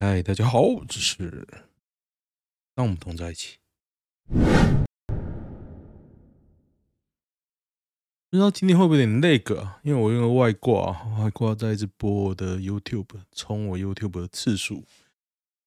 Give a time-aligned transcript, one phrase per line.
[0.00, 1.46] 嗨，大家好，这是
[2.74, 3.58] 当我们同在一起。
[8.28, 9.80] 不知道今天会不会有点那个？
[9.82, 14.84] 因为我用个外挂，外挂在一直播我的 YouTube，充我 YouTube 的次数。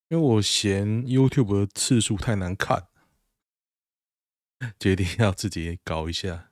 [0.10, 2.88] 因为我嫌 YouTube 的次数太难看，
[4.80, 6.52] 决定要自己搞一下。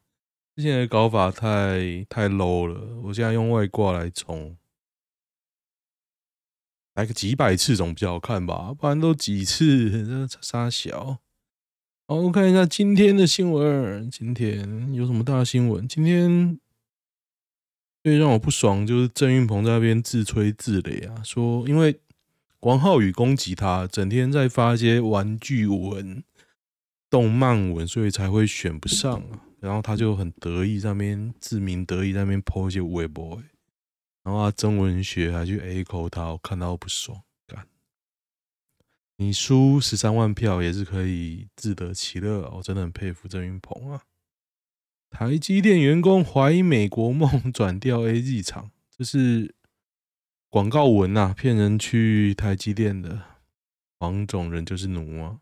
[0.56, 4.58] 之前的搞法太太 low 了，我现在用外挂来充。
[6.96, 9.90] 来个几百次总比较好看吧，不然都几次，
[10.28, 11.20] 这杀小。
[12.08, 14.10] 好，我看一下今天的新闻。
[14.10, 15.86] 今天有什么大新闻？
[15.86, 16.58] 今天
[18.02, 22.00] 最让我不爽就是郑云鹏在那边自吹自擂啊，说因为
[22.62, 26.24] 王浩宇攻击他，整天在发一些玩具文、
[27.10, 29.42] 动漫文，所以才会选不上啊。
[29.60, 33.42] 然后他就很得意，在那边自鸣得意，在那边 po 一些微博。
[34.26, 37.22] 然后啊，曾文学还去 A 口他，我看到不爽。
[37.46, 37.68] 干，
[39.18, 44.02] 你输十三万票也是可以自得其乐，我真的很佩服郑云鹏啊。
[45.12, 49.54] 台积电员工怀疑美国梦转调 A G 厂，这是
[50.50, 53.22] 广告文呐、啊，骗人去台积电的。
[54.00, 55.40] 黄种人就是奴啊。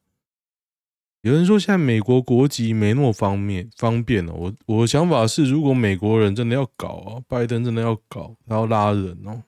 [1.23, 4.33] 有人说现在美国国籍没那么方便方便了。
[4.33, 9.43] 我我的想法是，如果美国人真的要搞啊，拜登真的要搞，他要拉人哦，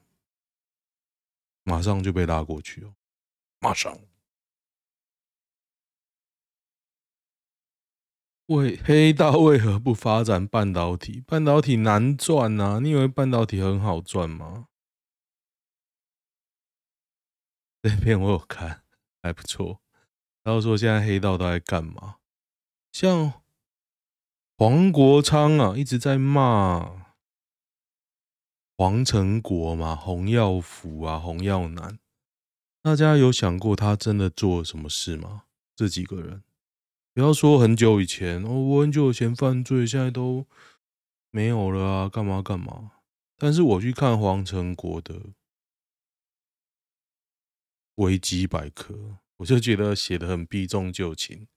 [1.63, 2.95] 马上就被拉过去哦，
[3.59, 3.99] 马上。
[8.45, 11.21] 为黑道为何不发展半导体？
[11.27, 12.79] 半导体难赚啊！
[12.79, 14.67] 你以为半导体很好赚吗？
[17.83, 18.83] 这篇我有看，
[19.21, 19.81] 还不错。
[20.45, 22.17] 然后说现在黑道都在干嘛？
[22.91, 23.41] 像
[24.55, 27.07] 黄国昌啊，一直在骂
[28.77, 31.97] 黄成国嘛，洪耀福啊，洪耀南。
[32.83, 35.45] 大家有想过他真的做了什么事吗？
[35.75, 36.43] 这几个人，
[37.11, 40.45] 不要说很久以前哦，我很久以前犯罪，现在都
[41.31, 42.91] 没有了啊，干嘛干嘛？
[43.37, 45.19] 但是我去看黄成国的
[47.95, 49.17] 维基百科。
[49.37, 51.47] 我就觉得写的很避重就轻。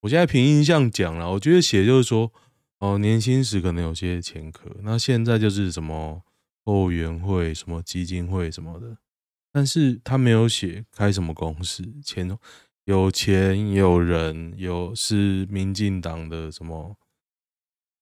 [0.00, 2.32] 我现在凭印象讲了，我觉得写就是说，
[2.78, 6.22] 哦，年轻时可能有些前科，那现在就是什么
[6.64, 8.98] 后援会、什么基金会什么的，
[9.50, 12.38] 但是他没有写开什么公司，钱
[12.84, 16.96] 有钱有人有是民进党的什么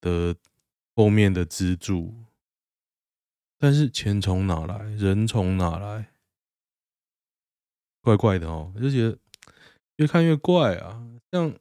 [0.00, 0.36] 的
[0.94, 2.14] 后面的资助，
[3.58, 6.10] 但是钱从哪来，人从哪来？
[8.04, 9.18] 怪怪的哦，我就觉得
[9.96, 11.02] 越看越怪啊。
[11.32, 11.52] 像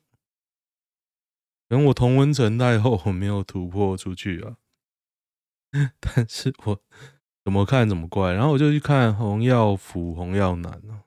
[1.70, 4.58] 等我同温层太厚，我没有突破出去啊。
[6.02, 6.80] 但是我
[7.46, 11.04] 怎么看怎么怪，然后我就去看洪耀福、洪耀南哦，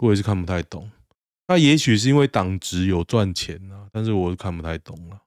[0.00, 0.92] 我也是看不太懂。
[1.48, 5.22] 那也许是因为党职有赚钱啊，但是我看不太懂了。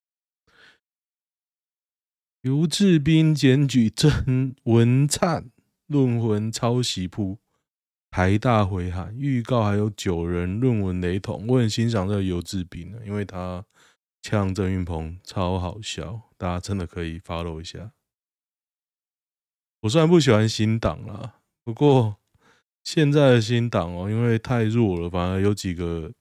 [2.41, 5.49] 刘志斌检举郑文灿
[5.87, 7.39] 论文抄袭铺。
[8.13, 13.65] 台大回函预告还有九人论文雷同，我很欣赏这个游志斌的，因为他
[14.21, 17.91] 呛郑云鹏超好笑，大家真的可以 follow 一下。
[19.81, 22.17] 我虽然不喜欢新党啦，不过
[22.83, 26.11] 现在的新党哦，因为太弱了，反而有几个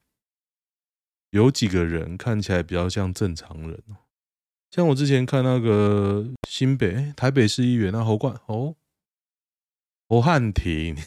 [1.29, 3.79] 有几个人看起来比较像正常人，
[4.71, 8.75] 像我之前看那个新北台北市议员那侯冠侯
[10.09, 10.97] 侯汉廷。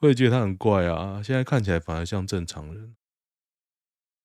[0.00, 2.96] 我也觉得他很怪啊，现在看起来反而像正常人。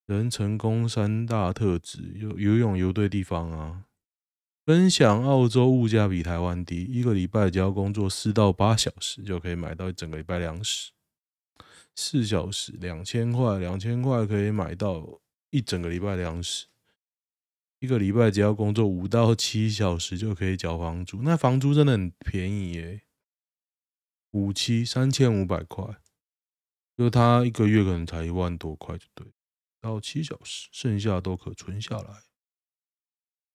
[0.08, 3.86] 人成功三大特质：游游泳游对地方啊，
[4.66, 10.92] 分享澳洲物价比台湾低，一个礼拜只要工作四到八小时就可以买到一整个礼拜粮食。
[11.96, 16.68] 四小时两千块，两千块可以买到一整个礼拜粮食。
[17.80, 23.02] 一个礼拜只要工作五到七小时就可以缴房租，那房租真的很便宜耶。
[24.36, 26.02] 五七三千五百块，
[26.98, 29.26] 就他一个月可能才一万多块，就对，
[29.80, 32.24] 到七小时，剩下都可存下来。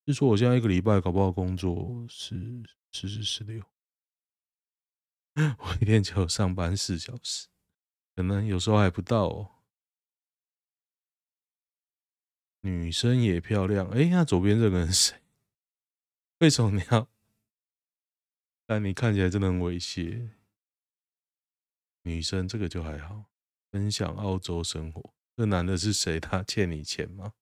[0.07, 2.63] 就说我现在一个礼拜搞不好工作是
[2.93, 3.63] 十四十六，
[5.37, 7.49] 我一天只有上班四小时，
[8.17, 9.51] 可能有时候还不到哦。
[12.63, 15.21] 女生也漂亮，哎，那左边这个人是谁？
[16.39, 17.07] 为什么你要？
[18.65, 20.40] 但你看起来真的很猥亵。
[22.11, 23.31] 女生这个就还好，
[23.71, 25.15] 分享澳洲生活。
[25.37, 26.19] 这男的是谁？
[26.19, 27.35] 他欠你钱吗？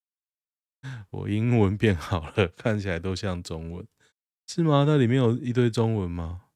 [1.09, 3.89] 我英文变好了，看起来都像中文，
[4.47, 4.85] 是吗？
[4.87, 6.51] 那里面有一堆中文吗？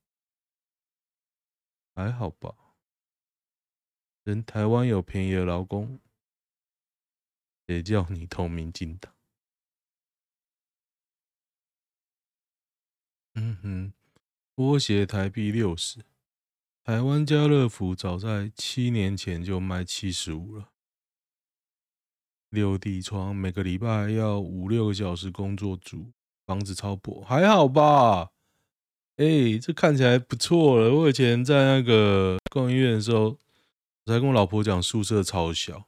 [1.94, 2.54] 还好吧。
[4.24, 5.98] 人台湾有便宜的劳工，
[7.66, 9.14] 谁叫你投民进党？
[13.34, 13.92] 嗯哼，
[14.54, 16.04] 拖鞋台币六十，
[16.84, 20.70] 台湾家乐福早在七年前就卖七十五了。
[22.50, 26.10] 六地窗每个礼拜要五六个小时工作组，
[26.44, 28.30] 房子超破，还好吧？
[29.16, 30.92] 哎、这看起来不错了。
[30.92, 33.38] 我以前在那个工研院的时候，
[34.04, 35.86] 我才跟我老婆讲，宿舍超小，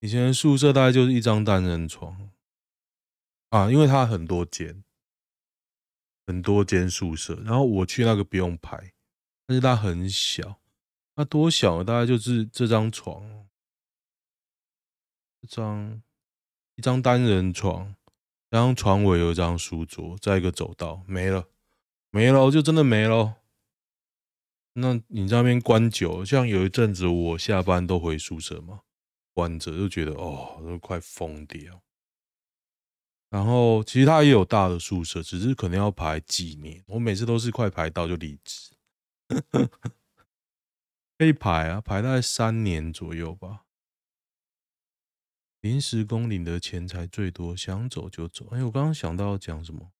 [0.00, 2.28] 以前宿舍大概就是一张单人床
[3.48, 4.84] 啊，因为它很多间。
[6.26, 8.92] 很多间宿舍，然后我去那个不用排，
[9.48, 10.60] 但是它很小，
[11.16, 11.82] 它多小？
[11.82, 13.48] 大概就是这张床，
[15.40, 16.02] 这张
[16.74, 17.96] 一张单人床，
[18.50, 21.48] 然后床尾有一张书桌，再一个走道，没了，
[22.10, 23.36] 没了，就真的没了。
[24.74, 28.82] 那你在那边关久，像有一阵子我下班都回宿舍嘛，
[29.32, 31.82] 关着就觉得哦，都快疯掉。
[33.30, 36.84] 然后其实他也有大的宿舍，只是可能要排几年。
[36.86, 38.70] 我每次都是快排到就离职，
[41.18, 43.66] 可以排啊，排大概三年左右吧。
[45.60, 48.48] 临时工领的钱才最多，想走就走。
[48.50, 49.92] 哎，我刚刚想到要讲什么？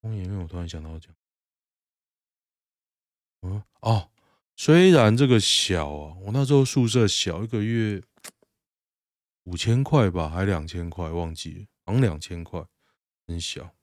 [0.00, 1.14] 工研院，我突然想到讲，
[3.42, 4.10] 嗯，哦，
[4.54, 8.02] 虽然这个小啊，我那时候宿舍小，一个月。
[9.46, 12.64] 五千块吧，还两千块，忘记了，好像两千块，
[13.26, 13.74] 很小。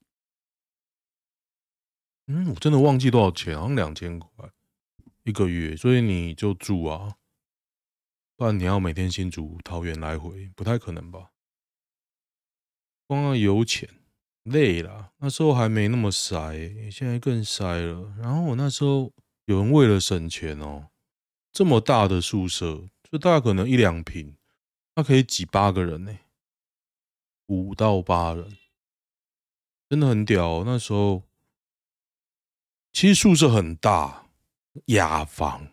[2.34, 4.50] 嗯，我真的忘记多少钱，好像两千块
[5.24, 7.18] 一个月，所以你就住啊，
[8.38, 11.32] 不然你要每天新竹桃园来回，不太可能吧？
[13.06, 13.90] 光要油钱
[14.44, 18.16] 累了，那时候还没那么塞，现在更塞了。
[18.18, 19.12] 然后我那时候
[19.44, 20.88] 有人为了省钱哦，
[21.52, 24.38] 这么大的宿舍，就大概可能一两平。
[24.96, 26.18] 他可以挤八个人呢，
[27.48, 28.58] 五到八人，
[29.90, 30.64] 真的很屌。
[30.64, 31.24] 那时候
[32.94, 34.28] 其实宿舍很大，
[34.86, 35.68] 雅房，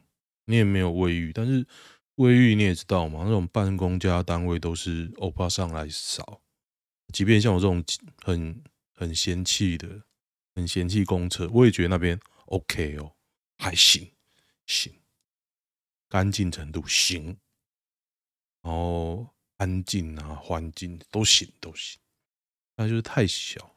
[0.44, 1.66] 你也没有卫浴，但是
[2.14, 6.40] 卫浴你也知道嘛，那种办公家单位都是欧巴桑来扫。
[7.12, 7.84] 即便像我这种
[8.22, 8.62] 很
[8.94, 10.02] 很嫌弃的、
[10.54, 13.12] 很嫌弃公厕，我也觉得那边 OK 哦，
[13.56, 14.10] 还行，
[14.66, 14.92] 行，
[16.08, 17.36] 干净程度行。
[18.62, 21.98] 然后安静啊，环境都行都行，
[22.76, 23.74] 那就是太小。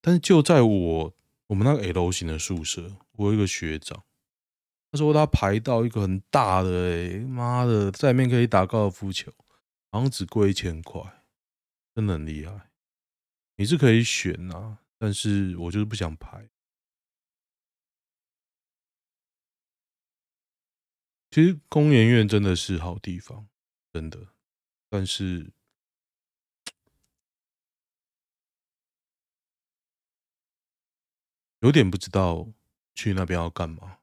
[0.00, 1.14] 但是就在我
[1.52, 4.02] 我们那个 L 型的宿舍，我有一个学长，
[4.90, 9.30] 他说他排到一个很大的、欸，哎妈的，在里面可以打高尔夫球，
[9.90, 11.22] 好像只贵一千块，
[11.94, 12.70] 真的很厉害。
[13.56, 16.48] 你是可以选啊，但是我就是不想排。
[21.30, 23.46] 其实工研院真的是好地方，
[23.92, 24.28] 真的，
[24.88, 25.52] 但是
[31.62, 32.46] 有点不知道
[32.94, 33.98] 去那边要干嘛。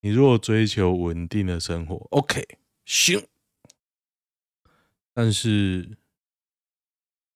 [0.00, 3.26] 你如果追求稳定的生活，OK，行，
[5.14, 5.96] 但是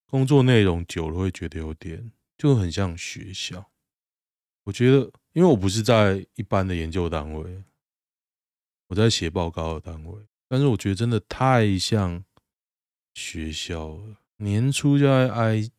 [0.07, 3.71] 工作内容久了会觉得有点就很像学校。
[4.65, 7.65] 我觉得，因为我不是在一般的研究单位。
[8.89, 12.25] 我在写报告的单位，但是我觉得真的太像
[13.13, 14.17] 学校了。
[14.37, 15.71] 年初就在挨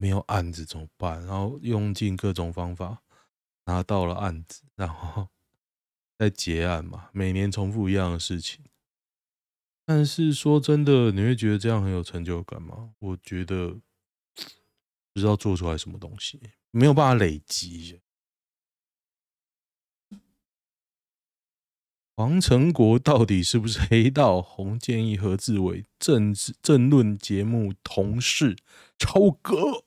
[0.00, 3.02] 没有案子怎么办，然后用尽各种方法
[3.66, 5.28] 拿到了案子，然后
[6.16, 7.10] 再结案嘛。
[7.12, 8.64] 每年重复一样的事情，
[9.84, 12.94] 但是说真的，你会觉得这样很有成就感吗？
[12.98, 13.78] 我觉得
[15.12, 16.40] 不知道做出来什么东西，
[16.70, 18.00] 没有办法累积。
[22.16, 24.40] 黄成国到底是不是黑道？
[24.40, 28.56] 洪建义、何志伟政治政论节目同事
[28.98, 29.84] 超哥，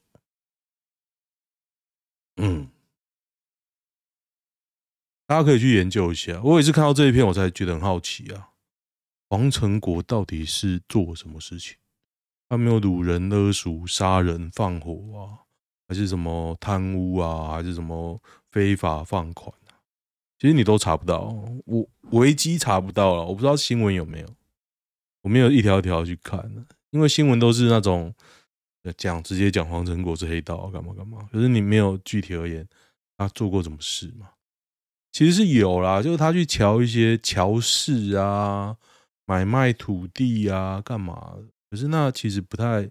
[2.38, 2.70] 嗯，
[5.28, 6.42] 大家可以去研究一下。
[6.44, 8.50] 我也是看到这一篇，我才觉得很好奇啊。
[9.30, 11.78] 黄成国到底是做什么事情？
[12.50, 15.50] 他没有掳人勒赎、杀人放火啊，
[15.88, 18.22] 还是什么贪污啊，还是什么
[18.52, 19.82] 非法放款啊？
[20.38, 21.34] 其实你都查不到，
[21.66, 24.28] 我维基查不到了，我不知道新闻有没有，
[25.22, 28.14] 我没有一条一条去看，因为新闻都是那种
[28.98, 32.68] 讲直接讲黄成国是黑道干嘛干嘛，可是你没有具体而言
[33.18, 34.30] 他做过什么事嘛？
[35.12, 38.78] 其实是有啦，就是他去瞧一些乔氏啊，
[39.26, 41.38] 买卖土地啊，干嘛？
[41.70, 42.90] 可是那其实不太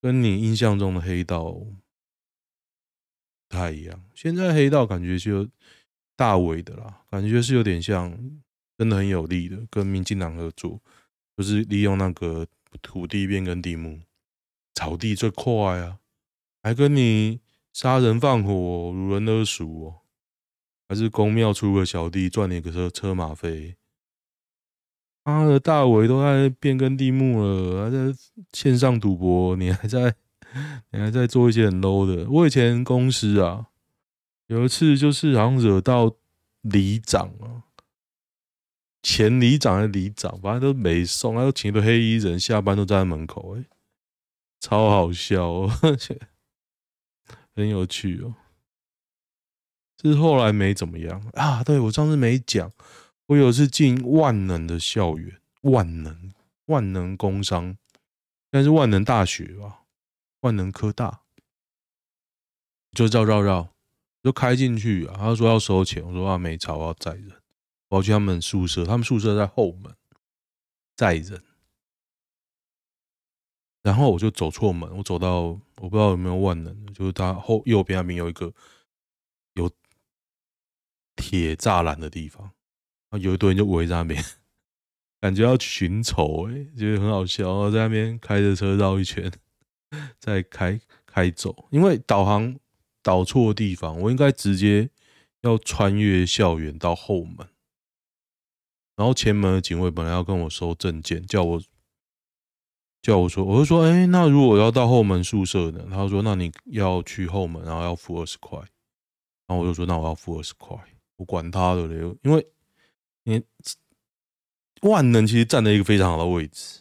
[0.00, 1.76] 跟你印象中的黑道不
[3.48, 5.48] 太一样，现在黑道感觉就。
[6.14, 8.16] 大尾的啦，感觉是有点像
[8.78, 10.78] 真的很有力的，跟民进党合作，
[11.36, 12.46] 就是利用那个
[12.80, 13.98] 土地变更地目，
[14.74, 15.98] 草地最快啊，
[16.62, 17.40] 还跟你
[17.72, 19.94] 杀人放火、掳人勒赎哦，
[20.88, 23.76] 还是公庙出个小弟赚你个车车马费。
[25.24, 28.18] 他的大伟都在变更地目了，还在
[28.52, 30.16] 线上赌博，你还在，
[30.90, 32.28] 你还在做一些很 low 的。
[32.28, 33.68] 我以前公司啊，
[34.48, 36.16] 有一次就是好像惹到
[36.62, 37.70] 里长啊，
[39.00, 43.64] 前里长还是里长，反正都没送，他都请一堆黑衣人，下班都站在门口，哎，
[44.62, 46.16] 超好笑哦，而 且
[47.52, 48.36] 很有趣哦。
[50.00, 52.72] 是后来没怎么样啊，对，我上次没讲。
[53.26, 56.32] 我有一次进万能的校园，万能
[56.66, 57.76] 万能工商，应
[58.52, 59.82] 该是万能大学吧，
[60.42, 61.22] 万能科大，
[62.92, 63.72] 就绕绕绕，
[64.22, 65.16] 就开进去啊。
[65.18, 67.32] 他说要收钱，我说啊没差，我要载人，
[67.88, 69.92] 我要去他们宿舍，他们宿舍在后门，
[70.94, 71.42] 载人。
[73.82, 78.52] 然后我就走错门，我走到我不知道有没有万能，就是他后右边那边有一个
[79.54, 79.70] 有
[81.16, 82.52] 铁栅栏的地方。
[83.20, 84.24] 有一堆人就围在那边，
[85.20, 87.44] 感觉要寻仇哎，觉得很好笑。
[87.44, 89.30] 然后在那边开着车绕一圈，
[90.18, 91.66] 再开开走。
[91.70, 92.56] 因为导航
[93.02, 94.88] 导错地方，我应该直接
[95.42, 97.46] 要穿越校园到后门。
[98.96, 101.62] 然后前门的警卫本来要跟我收证件，叫我
[103.02, 105.86] 叫我说，我就说，哎，那如果要到后门宿舍呢？
[105.90, 108.58] 他说，那你要去后门，然后要付二十块。
[109.46, 110.76] 然后我就说，那我要付二十块，
[111.16, 112.46] 我管他的嘞，因为。
[113.24, 113.40] 你
[114.80, 116.80] 万能其实站在一个非常好的位置，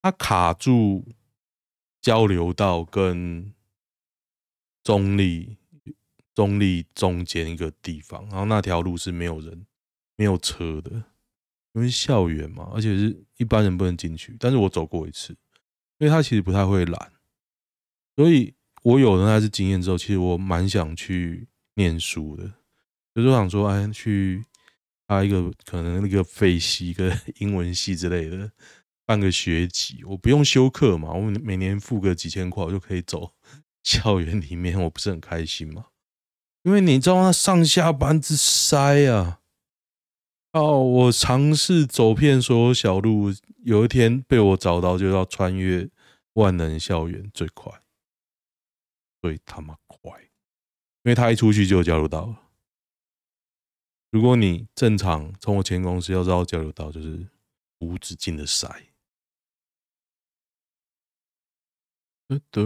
[0.00, 1.04] 它卡住
[2.00, 3.52] 交流道跟
[4.82, 5.58] 中立
[6.34, 9.66] 中立中间一个地方，然后那条路是没有人、
[10.16, 11.04] 没有车的，
[11.76, 14.34] 因为校园嘛，而且是一般人不能进去。
[14.40, 15.36] 但是我走过一次，
[15.98, 17.12] 因为他其实不太会拦，
[18.16, 22.50] 所以我有了那次经验之后，其实我蛮想去念书的。
[23.14, 24.42] 就是想说，哎，去
[25.06, 28.50] 他一个可能那个废系、跟 英文系之类的，
[29.04, 33.32] 办个学籍，我不用修课嘛，我每年付个几千块，我就可以走
[33.84, 35.88] 校园里面，我不是很开心嘛？
[36.62, 39.40] 因为你知道那上下班之塞啊！
[40.56, 43.30] 哦，我尝试走遍所有小路，
[43.62, 45.90] 有一天被我找到，就要穿越
[46.32, 47.82] 万能校园最快，
[49.20, 50.18] 最他妈快，
[51.02, 52.42] 因为他一出去就交流道了。
[54.10, 57.28] 如果你正常从我前公司要绕交流道，就是
[57.80, 58.66] 无止境的塞。
[62.28, 62.62] 得得，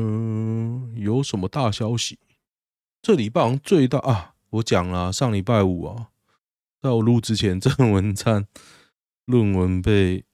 [0.94, 2.20] 有什么大消息？
[3.02, 4.36] 这礼拜好像最大啊！
[4.50, 6.12] 我讲了，上礼拜五啊，
[6.80, 8.46] 在我录之前，郑文灿
[9.26, 10.24] 论文被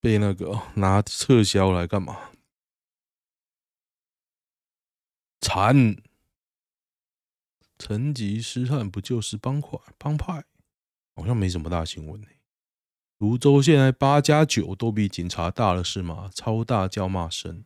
[0.00, 2.30] 被那个拿撤销来干嘛？
[5.40, 5.96] 惨！
[7.78, 9.82] 成吉思汗不就是帮款？
[9.98, 10.44] 帮派
[11.14, 12.28] 好像没什么大新闻呢。
[13.18, 16.30] 芦洲现在八加九都比警察大了是吗？
[16.32, 17.64] 超大叫骂声。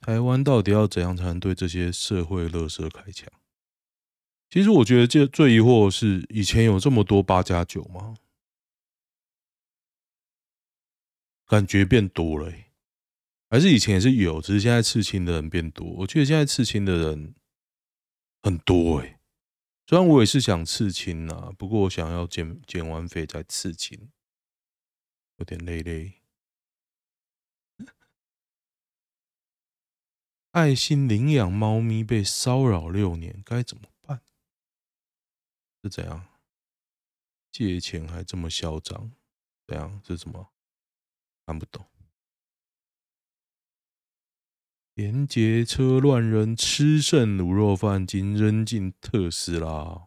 [0.00, 3.28] 台湾到底要怎样才能对这些社会垃圾开枪？
[4.52, 8.16] 其实我觉得这最疑惑的是，以前有这么多八加九吗？
[11.46, 12.52] 感觉变多了，
[13.48, 15.86] 还是以前也是有，只是现在刺青的人变多。
[15.92, 17.34] 我觉得现在刺青的人。
[18.42, 19.18] 很多哎、欸，
[19.86, 24.10] 虽然我也是想刺青啊，不过我想要减减完肥再刺青，
[25.36, 26.20] 有点累累。
[30.50, 33.84] 爱心领养猫咪被骚扰六年，该怎么？
[35.82, 36.24] 是怎样？
[37.50, 39.10] 借钱还这么嚣张？
[39.66, 40.00] 怎样？
[40.06, 40.48] 是什么？
[41.44, 41.84] 看不懂。
[44.94, 50.06] 连结车乱扔，吃剩卤肉饭竟扔进特斯拉，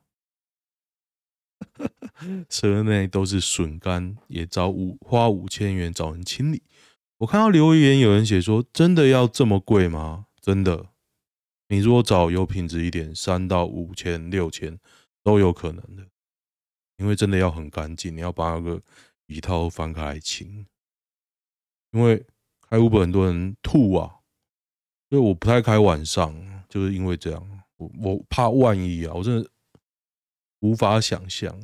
[2.48, 6.64] 车内都是笋干，也找五花五千元找人清理。
[7.18, 10.92] 我看到留言，有人写说：“真的要这么贵吗？”真的，
[11.70, 14.80] 你如果找有品质一点，三到五千、六千
[15.26, 16.08] 都有可能的，
[16.98, 18.80] 因为真的要很干净，你要把那个
[19.26, 20.68] 椅套翻开来清，
[21.90, 22.24] 因为
[22.62, 24.22] 开 Uber 很多人吐啊。
[25.10, 29.50] 所以我不太开晚上，就是因为这样，我我怕万一啊，我真的
[30.60, 31.60] 无法想象，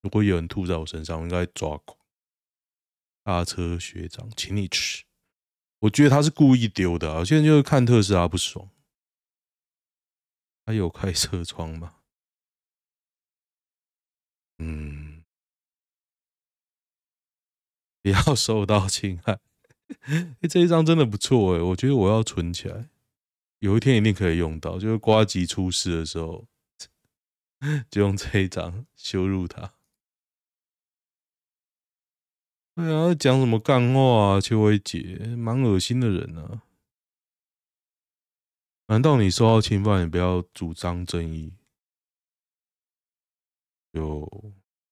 [0.00, 1.98] 如果有人吐在我身上，我应该抓狂。
[3.22, 5.04] 大车学长，请你吃。
[5.80, 8.70] 我觉得他是故意丢的啊，现在就是看特斯拉不爽。
[10.64, 11.96] 他有开车窗吗？
[14.58, 15.22] 嗯，
[18.02, 19.38] 不要 受到侵害。
[20.48, 22.88] 这一张真的不错哎，我觉得我要存起来，
[23.60, 24.78] 有一天一定可以用到。
[24.78, 26.46] 就是瓜吉出事的时候，
[27.90, 29.74] 就用这一张羞辱他。
[32.74, 35.00] 对啊，讲什么干话啊，秋薇姐，
[35.36, 36.62] 蛮恶心的人呢。
[38.88, 41.54] 难道你受到侵犯，也不要主张正义？
[43.96, 44.20] 就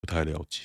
[0.01, 0.61] 不太了解。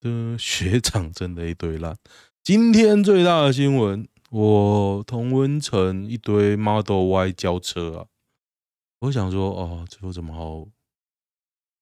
[0.00, 1.96] 的学长真的一堆烂。
[2.42, 8.06] 今天最大的新闻，我同温层一堆 Model Y 交车啊！
[8.98, 10.68] 我想说，哦，这有什么好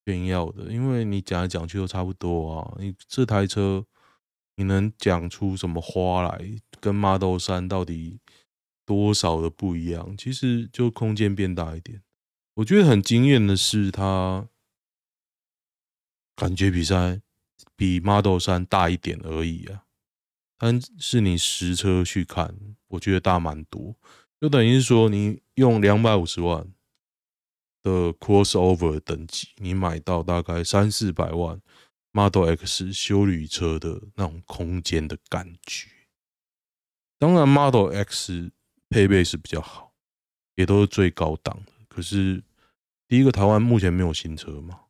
[0.04, 0.70] 炫耀的？
[0.70, 2.76] 因为你讲来讲去都差不多啊。
[2.78, 3.86] 你这台车，
[4.56, 6.60] 你能讲出什么花来？
[6.78, 8.20] 跟 Model 3到底
[8.84, 10.14] 多少的不一样？
[10.18, 12.02] 其实就空间变大一点。
[12.54, 14.48] 我觉得很惊艳的是，它
[16.34, 17.20] 感觉比赛。
[17.76, 19.84] 比 Model 3大一点而已啊，
[20.56, 22.54] 但是你实车去看，
[22.86, 23.96] 我觉得大蛮多，
[24.40, 26.72] 就等于是说你用两百五十万
[27.82, 31.60] 的 Crossover 等级，你买到大概三四百万
[32.12, 35.88] Model X 休旅车的那种空间的感觉。
[37.18, 38.52] 当然，Model X
[38.88, 39.94] 配备是比较好，
[40.54, 41.72] 也都是最高档的。
[41.94, 42.42] 可是
[43.06, 44.80] 第一个，台湾目前没有新车嘛。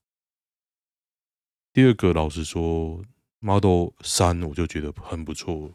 [1.70, 3.04] 第二个，老实说
[3.40, 5.70] ，Model 3我就觉得很不错。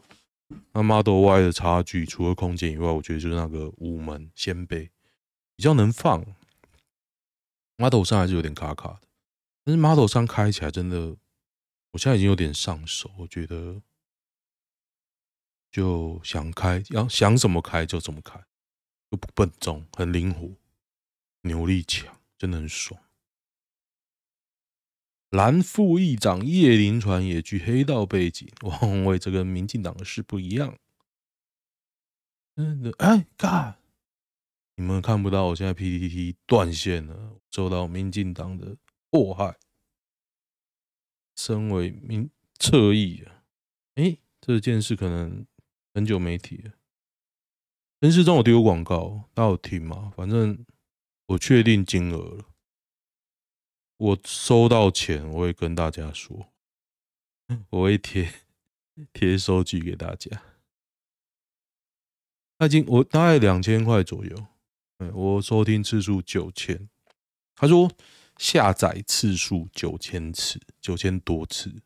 [0.72, 4.90] 那 Model Y 的差距，除了空间以外，我觉得就是那个五门掀背
[5.54, 6.20] 比较能放。
[7.76, 9.02] Model 3还是有点卡卡的，
[9.62, 11.16] 但是 Model 3开起来真的，
[11.92, 13.08] 我现在已经有点上手。
[13.18, 13.80] 我觉得
[15.70, 18.44] 就想开，要想怎么开就怎么开，
[19.10, 20.50] 又不笨重，很灵活，
[21.42, 23.00] 牛力强，真的很爽。
[25.30, 30.76] 蓝副议长叶林传也具黑道背景，王鸿薇这跟民进党的事不一样。
[32.56, 33.76] 真的，哎，God，
[34.74, 38.76] 你们看不到，我现在 PTT 断线了，受到民进党的
[39.08, 39.56] 迫害。
[41.36, 43.44] 身为民侧翼啊，
[43.94, 45.46] 哎，这件事可能
[45.94, 46.72] 很久没提了。
[48.00, 50.12] 陈时中有丢广告，大家有听吗？
[50.16, 50.66] 反正
[51.30, 52.44] 我确定金额了。
[53.98, 56.48] 我收到钱，我会跟大家说，
[57.70, 58.32] 我会贴
[59.12, 60.42] 贴收据给大家。
[62.58, 64.46] 他已经我大概两千块左右，
[65.12, 66.88] 我收听次数九千。
[67.54, 67.92] 他说
[68.38, 71.82] 下载次数九千次，九千多次。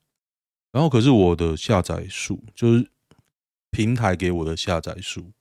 [0.72, 2.90] 然后可是我的下载数，就是
[3.70, 5.33] 平台给我的下载数，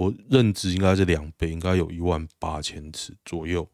[0.00, 3.70] 我认知应该是两倍，应该有一万八千次左右。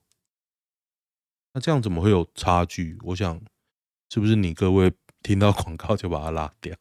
[1.52, 2.98] 那这样怎么会有差距？
[3.02, 3.40] 我想，
[4.10, 6.76] 是不是你各位听到广告就把它拉掉？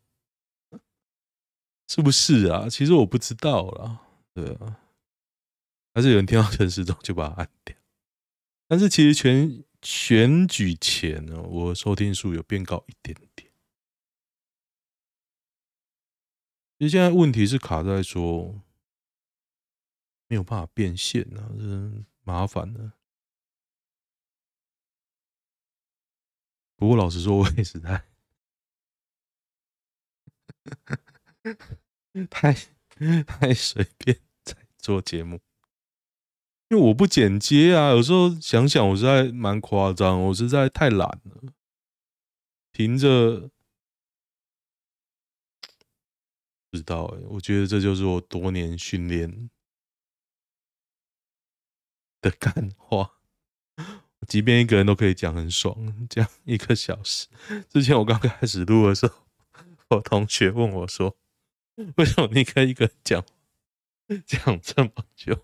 [1.88, 2.68] 是不是啊？
[2.68, 4.02] 其实我不知道啦，
[4.34, 4.80] 对啊，
[5.94, 7.78] 还是有人听到陈时中就把它按掉。
[8.68, 13.52] 但是其实全选举前呢，我收听数有变高一点点。
[16.80, 18.60] 其实现在问题是卡在说
[20.28, 22.94] 没有办法变现啊，这麻烦了。
[26.78, 28.06] 不过老实说，我也实在
[32.30, 32.54] 太
[33.24, 35.40] 太随便在做节目，
[36.70, 37.92] 因为我不剪接啊。
[37.92, 41.54] 有时候想想，我实在蛮夸张，我实在太懒了，
[42.74, 43.50] 停着
[46.70, 47.20] 不知道哎。
[47.30, 49.50] 我觉得这就是我多年训练
[52.26, 53.12] 的干话。
[54.28, 57.28] 即便一个人都可以讲很爽，讲一个小时。
[57.70, 59.14] 之前我刚开始录的时候，
[59.90, 61.16] 我同学问我说
[61.98, 63.24] ：“为什么你可以一个人讲
[64.26, 65.38] 讲这么久？”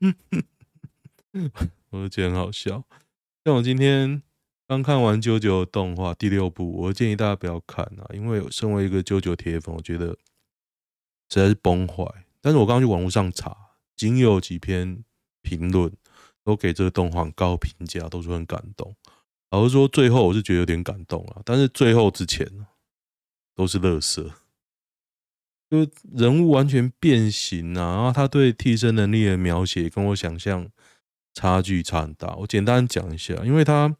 [1.88, 2.84] 我就觉得很好笑。
[3.44, 4.22] 像我今天
[4.68, 10.08] 刚看完《啾啾》动画第六部，我建议大家不要看啊，因为身为一个《啾啾》铁粉，我觉得
[11.30, 12.04] 实在是崩坏。
[12.42, 13.56] 但是我刚刚去网络上查，
[13.96, 15.02] 仅有几篇
[15.42, 15.92] 评论。
[16.44, 18.96] 都给这个动画高评价，都是很感动。
[19.50, 22.66] 老实说，最后我是觉得有点感动啊，但是最后之前
[23.54, 24.28] 都是乐色，
[25.70, 30.68] 就人物完全变形啊，然后他对替身能力的描写跟我想象
[31.32, 32.34] 差距差很大。
[32.34, 33.96] 我简单讲一下，因为他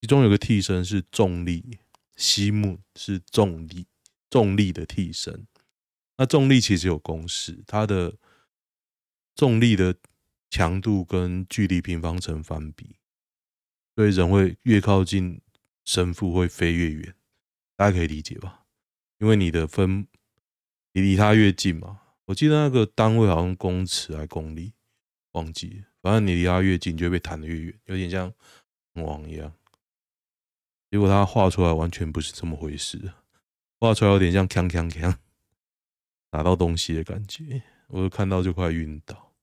[0.00, 1.80] 其中有个替身是重力，
[2.14, 3.88] 西木是重力，
[4.30, 5.44] 重力的替身。
[6.18, 8.14] 那重力其实有公式，它的
[9.34, 9.96] 重力的。
[10.54, 12.94] 强度跟距离平方成反比，
[13.96, 15.40] 所以人会越靠近
[15.84, 17.12] 神父会飞越远。
[17.74, 18.64] 大家可以理解吧？
[19.18, 20.06] 因为你的分，
[20.92, 22.02] 你离他越近嘛。
[22.26, 24.74] 我记得那个单位好像公尺还公里，
[25.32, 25.82] 忘记。
[26.00, 28.32] 反正你离他越近，就会被弹得越远，有点像
[28.92, 29.52] 网一样。
[30.88, 33.12] 结果他画出来完全不是这么回事，
[33.80, 35.16] 画出来有点像锵锵锵，
[36.30, 39.33] 打到东西的感觉，我看到就快晕倒。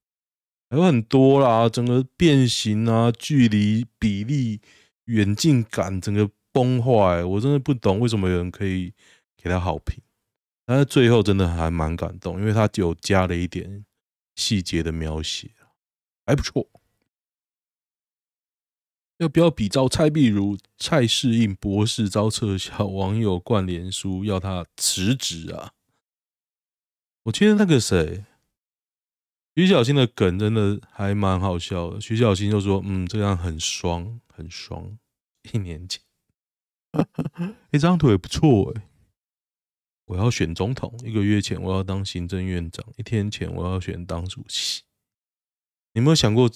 [0.71, 4.61] 还有很多啦，整个变形啊，距离比例、
[5.03, 8.93] 远近感，整个崩坏，我真的不懂为什么有人可以
[9.35, 10.01] 给他好评。
[10.65, 13.83] 但是最后真的还蛮感动，因为他就加了一点
[14.35, 15.51] 细节的描写，
[16.25, 16.65] 还不错。
[19.17, 20.57] 要不要比照蔡壁如？
[20.77, 25.73] 蔡适应博士遭撤销，网友灌脸书要他辞职啊！
[27.23, 28.23] 我记得那个谁，
[29.55, 31.99] 徐小新的梗真的还蛮好笑的。
[31.99, 34.97] 徐小新就说：“嗯，这样很双，很双。”
[35.51, 36.01] 一年前，
[36.91, 38.87] 哎，这张图也不错哎。
[40.05, 44.83] 我要选总统，一个月前我要当行政院长，一天前我要选党主席。
[45.93, 46.49] 你有没有想过？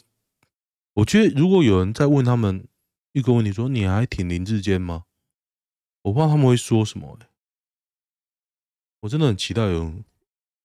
[0.93, 2.67] 我觉得如果有人在问他们
[3.11, 5.05] 一个问题，说你还挺林志坚吗？
[6.03, 7.27] 我不知道他们会说什么、欸。
[9.01, 9.93] 我真的很期待有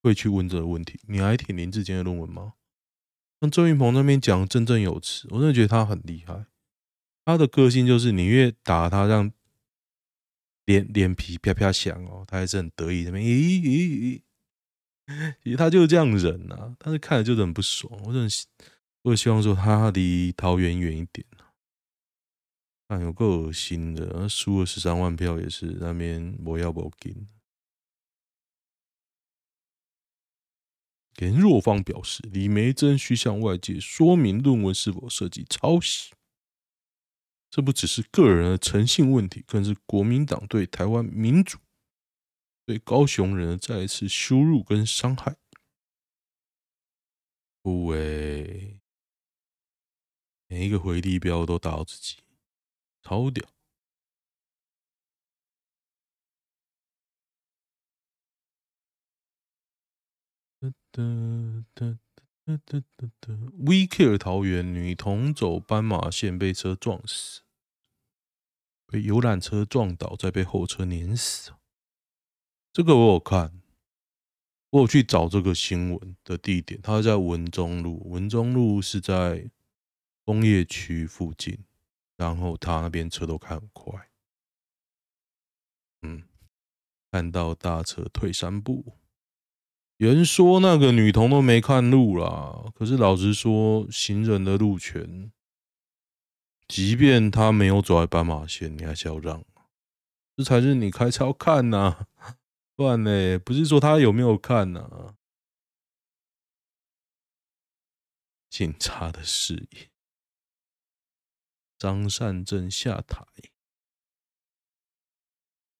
[0.02, 2.54] 会去问这个问题：你还挺林志坚的论文吗？
[3.40, 6.46] 像周云鹏那边讲振振有词，我真的觉得他很厉害。
[7.24, 9.32] 他的个性就是你越打他，让。
[10.66, 13.10] 脸脸皮啪啪响哦，他还是很得意的。
[13.10, 14.22] 咦咦
[15.08, 17.92] 咦， 其实他就是这样人呐、啊，但是看着就是很不爽。
[18.04, 18.28] 我很
[19.02, 21.26] 我希望说他离桃园远一点
[22.86, 27.16] 啊，有够恶心的，输了十三万票也是那边我要不给？
[31.20, 36.14] 连若芳表示，李梅珍需向外界说明论文是否涉及抄袭。
[37.50, 41.58] 这不只是个人的诚信问题，更是国民党对台湾民主、
[42.64, 45.36] 对高雄人的再一次羞辱跟伤害。
[47.60, 48.80] 不为
[50.46, 52.16] 每一个回力镖都打到自己，
[53.02, 53.46] 超屌！
[63.58, 67.42] ，We Care 桃园女童走斑马线被车撞死，
[68.86, 71.52] 被游览车撞倒，再被后车碾死。
[72.72, 73.62] 这个我有看，
[74.70, 78.10] 我有去找这个新闻的地点，它在文中路。
[78.10, 79.50] 文中路是在
[80.24, 81.64] 工业区附近，
[82.16, 84.10] 然后他那边车都开很快。
[86.02, 86.24] 嗯，
[87.10, 88.99] 看到大车退三步。
[90.00, 95.30] 有人说那个女童都没看路啦，可是老实说，行人的路权，
[96.66, 99.44] 即便他没有走在斑马线，你还是要让，
[100.34, 101.76] 这才是你开车要看呐、
[102.16, 102.38] 啊，
[102.74, 105.16] 不然呢，不是说他有没有看呐、啊？
[108.48, 109.90] 警察的视野，
[111.76, 113.22] 张善政下台，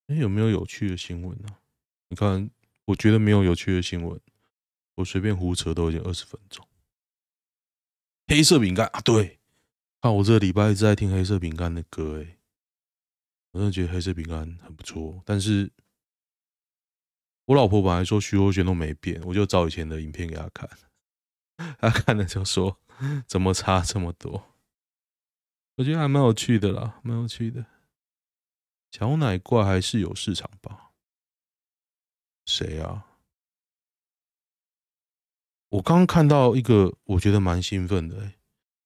[0.08, 1.64] 哎，有没有有趣的新闻呢、啊？
[2.10, 2.50] 你看。
[2.90, 4.20] 我觉得没有有趣的新闻，
[4.96, 6.66] 我随便胡扯都已经二十分钟。
[8.26, 9.38] 黑色饼干啊，对，
[10.00, 12.38] 看我这礼拜一直在听黑色饼干的歌，诶，
[13.52, 15.22] 我真的觉得黑色饼干很不错。
[15.24, 15.70] 但是，
[17.46, 20.68] 我老婆本来说徐若瑄都没变，我就找以前的影片给她看，
[21.78, 22.80] 她看了就说
[23.26, 24.48] 怎么差这么多？
[25.76, 27.64] 我觉得还蛮有趣的啦，蛮有趣的。
[28.90, 30.89] 小奶怪还是有市场吧。
[32.50, 33.06] 谁啊？
[35.68, 38.32] 我刚看到一个，我觉得蛮兴奋的、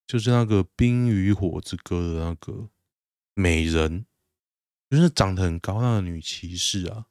[0.07, 2.69] 就是那个《冰与火之歌》的那个
[3.33, 4.05] 美人，
[4.91, 7.07] 就是长得很高那个女骑士啊。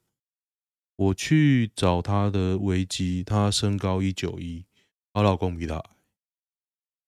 [0.96, 4.68] 我去找她的危机，她身高一九一，
[5.12, 5.96] 她老公比她矮，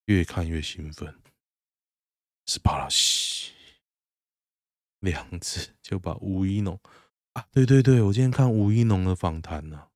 [0.06, 1.22] 越看越兴奋。
[2.48, 3.52] 斯巴拉西，
[5.02, 6.80] 两次就把吴一农。
[7.36, 9.90] 啊，对对对，我今天看吴一农的访谈呢，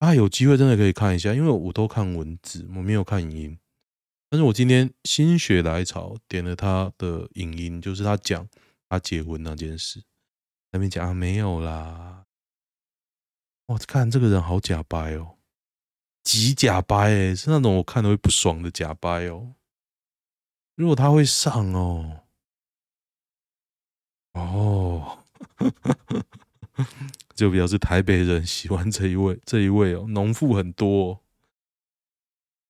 [0.00, 3.58] 啊，有机会真的可以看一下，因为我都看文字，我没有看影音。
[4.28, 8.46] 但是我今天心血来潮点了他的影音，就是他讲
[8.86, 10.04] 他结婚那件事，
[10.72, 12.26] 那边讲啊没有啦，
[13.66, 15.38] 我看这个人好假掰哦，
[16.22, 19.54] 极假掰诶，是那种我看了会不爽的假掰哦。
[20.74, 22.24] 如果他会上哦，
[24.34, 25.19] 哦。
[27.34, 31.22] 就表示台北人喜欢这一位，这一位哦，农妇很多，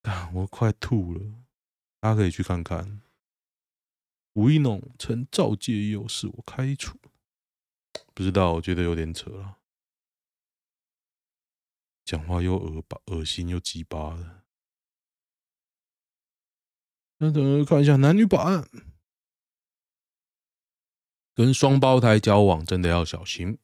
[0.03, 1.21] 啊，我快吐了，
[2.01, 3.03] 大家可以去看看。
[4.35, 6.99] 吴一农曾告诫，又是我开除，
[8.15, 9.59] 不知道，我觉得有点扯了。
[12.05, 14.43] 讲话又恶吧，恶心又鸡巴的。
[17.19, 18.69] 那等看一下男女版，
[21.41, 23.57] 跟双胞胎交往真的要小心。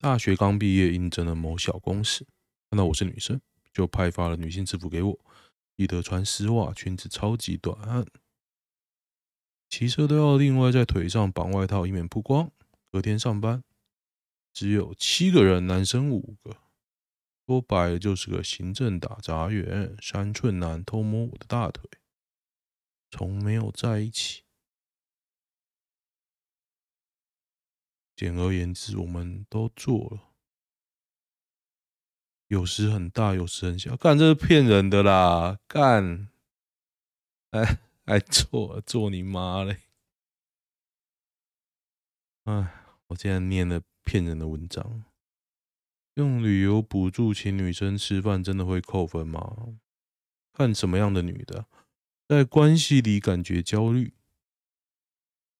[0.00, 2.26] 大学刚毕业，应征了某小公司，
[2.68, 3.40] 看到我是女生，
[3.72, 5.20] 就派发了女性制服给我，
[5.76, 8.04] 记得穿丝袜，裙子超级短，
[9.70, 12.50] 骑车都要另外在腿上绑外套，以免曝光。
[12.90, 13.62] 隔天上班，
[14.52, 16.56] 只有七个人，男生五个。
[17.46, 21.88] 说白了就是个行政打杂员，三寸男偷摸我的大腿，
[23.12, 24.42] 从没有在一起。
[28.18, 30.34] 简而言之，我们都做了，
[32.48, 33.96] 有时很大，有时很小。
[33.96, 35.60] 干，这是骗人的啦！
[35.68, 36.28] 干，
[37.50, 39.82] 哎，还做做你妈嘞！
[42.42, 45.04] 哎，我竟然念了骗人的文章。
[46.14, 49.78] 用旅游补助请女生吃饭，真的会扣分吗？
[50.52, 51.68] 看什么样的女的，
[52.26, 54.12] 在关系里感觉焦虑，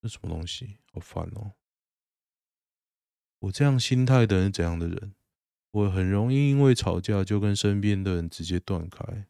[0.02, 0.78] 这什么东西？
[0.92, 1.52] 好烦哦！
[3.40, 5.14] 我这样心态的人怎样的人？
[5.70, 9.26] 我很容易因为吵架就跟身边的人直接断开。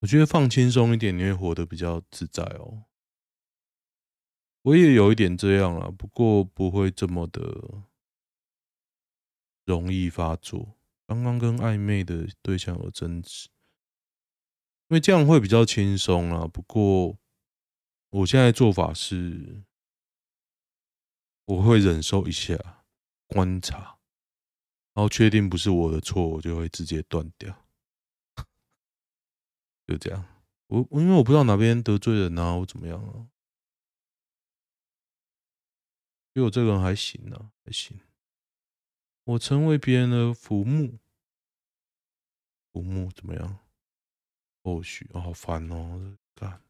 [0.00, 2.84] 我觉得放轻松一点，你会活得比较自在哦。
[4.62, 7.40] 我也有一点这样啦，不过不会这么的
[9.64, 10.76] 容易发作。
[11.06, 13.48] 刚刚跟暧昧的对象有争执，
[14.88, 16.46] 因为这样会比较轻松啦。
[16.46, 17.16] 不过
[18.10, 19.62] 我现在做法是，
[21.48, 22.84] 我会忍受一下，
[23.26, 23.98] 观察，
[24.92, 27.64] 然后确定不是我的错，我就会直接断掉。
[29.86, 30.26] 就这样，
[30.66, 33.30] 我因为我不知道哪边得罪人啊，我怎么样啊？
[36.34, 37.98] 因为我这个人还行啊，还行。
[39.24, 40.98] 我成为别人的浮木，
[42.70, 43.58] 浮木怎么样？
[44.62, 46.18] 后续、好烦哦！
[46.34, 46.62] 干，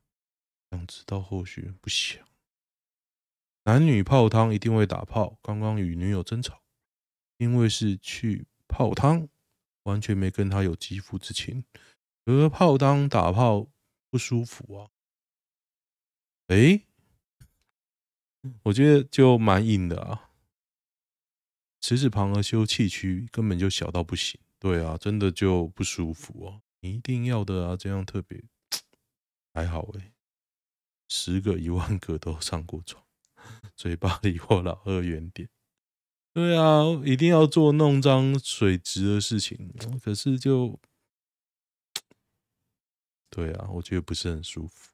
[0.70, 2.27] 想知道后续不想。
[3.68, 5.38] 男女泡汤一定会打炮。
[5.42, 6.62] 刚刚与女友争吵，
[7.36, 9.28] 因为是去泡汤，
[9.82, 11.66] 完全没跟她有肌肤之情。
[12.24, 13.68] 而泡汤打炮
[14.08, 14.88] 不舒服啊？
[16.46, 16.86] 诶。
[18.62, 20.30] 我觉得就蛮硬的啊，
[21.82, 24.40] 十指旁而修气区根本就小到不行。
[24.58, 26.62] 对啊，真的就不舒服哦。
[26.80, 28.42] 你一定要的啊，这样特别
[29.52, 30.14] 还好诶。
[31.10, 33.04] 十个一万个都上过床，
[33.76, 35.48] 嘴巴离我老二远点。
[36.32, 40.78] 对啊，一定要做弄脏水质的事情，可是就
[43.30, 44.92] 对啊，我觉得不是很舒服。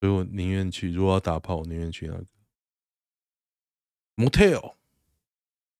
[0.00, 2.26] 所以我宁愿去，如果要打炮，我宁愿去那个
[4.16, 4.74] motel。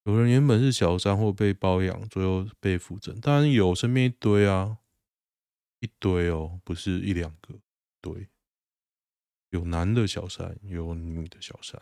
[0.05, 4.79] 有人原本是小三或被包养，最后被扶正，当然有，身边一堆啊，
[5.81, 7.59] 一堆哦，不是一两个，
[8.01, 8.29] 对，
[9.55, 11.81] 有男的小三，有女的小三。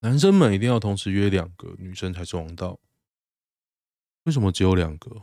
[0.00, 2.78] 男生们一定要同时约两个，女生才是王道。
[4.24, 5.22] 为什么只有两个？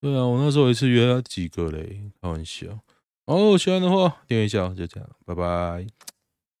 [0.00, 2.84] 对啊，我那时候一次约了几个嘞，开玩笑。
[3.24, 5.84] 哦，喜欢的话点一下，就这样，拜拜。